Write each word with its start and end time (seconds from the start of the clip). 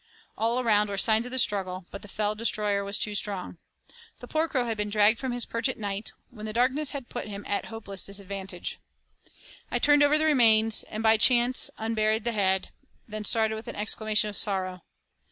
All 0.35 0.59
around 0.59 0.89
were 0.89 0.97
signs 0.97 1.27
of 1.27 1.31
the 1.31 1.37
struggle, 1.37 1.85
but 1.91 2.01
the 2.01 2.07
fell 2.07 2.33
destroyer 2.33 2.83
was 2.83 2.97
too 2.97 3.13
strong. 3.13 3.59
The 4.19 4.27
poor 4.27 4.47
crow 4.47 4.65
had 4.65 4.75
been 4.75 4.89
dragged 4.89 5.19
from 5.19 5.31
his 5.31 5.45
perch 5.45 5.69
at 5.69 5.77
night, 5.77 6.11
when 6.31 6.47
the 6.47 6.53
darkness 6.53 6.91
bad 6.91 7.07
put 7.07 7.27
him 7.27 7.45
at 7.47 7.65
a 7.65 7.67
hopeless 7.67 8.03
disadvantage. 8.07 8.79
I 9.69 9.77
turned 9.77 10.01
over 10.01 10.17
the 10.17 10.25
remains, 10.25 10.81
and 10.85 11.03
by 11.03 11.17
chance 11.17 11.69
unburied 11.77 12.23
the 12.23 12.31
head 12.31 12.71
then 13.07 13.25
started 13.25 13.53
with 13.53 13.67
an 13.67 13.75
exclamation 13.75 14.27
of 14.27 14.35
sorrow. 14.35 14.81